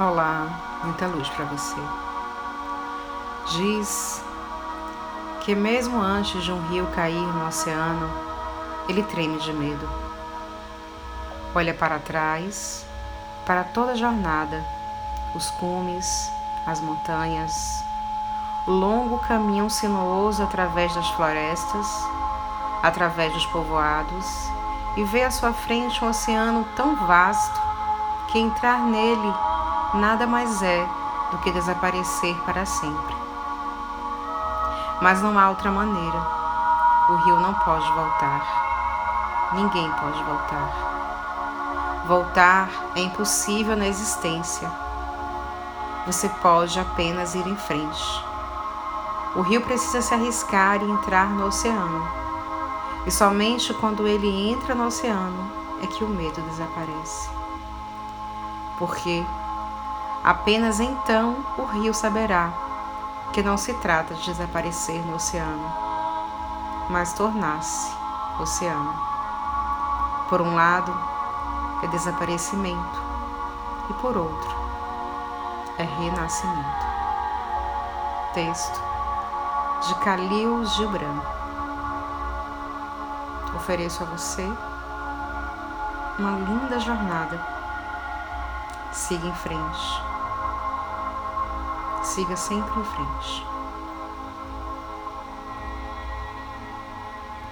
[0.00, 0.46] Olá,
[0.84, 1.74] muita luz para você.
[3.48, 4.24] Diz
[5.40, 8.08] que mesmo antes de um rio cair no oceano,
[8.88, 9.90] ele treme de medo.
[11.52, 12.86] Olha para trás,
[13.44, 14.64] para toda a jornada,
[15.34, 16.30] os cumes,
[16.64, 17.82] as montanhas,
[18.68, 21.88] o longo caminho sinuoso através das florestas,
[22.84, 24.26] através dos povoados,
[24.96, 27.60] e vê à sua frente um oceano tão vasto
[28.28, 29.34] que entrar nele
[29.94, 30.86] nada mais é
[31.30, 33.16] do que desaparecer para sempre.
[35.00, 36.18] Mas não há outra maneira.
[37.08, 39.48] O rio não pode voltar.
[39.52, 42.02] Ninguém pode voltar.
[42.06, 44.70] Voltar é impossível na existência.
[46.06, 48.24] Você pode apenas ir em frente.
[49.36, 52.06] O rio precisa se arriscar e entrar no oceano.
[53.06, 55.50] E somente quando ele entra no oceano
[55.82, 57.30] é que o medo desaparece.
[58.78, 59.24] Porque
[60.28, 62.52] Apenas então o rio saberá
[63.32, 65.72] que não se trata de desaparecer no oceano,
[66.90, 67.90] mas tornar-se
[68.38, 68.94] oceano.
[70.28, 70.94] Por um lado,
[71.82, 73.02] é desaparecimento,
[73.88, 74.54] e por outro,
[75.78, 76.86] é renascimento.
[78.34, 78.82] Texto
[79.86, 81.22] de Khalil Gibran.
[83.56, 84.46] Ofereço a você
[86.18, 87.40] uma linda jornada.
[88.92, 90.07] Siga em frente
[92.18, 93.57] siga sempre em frente.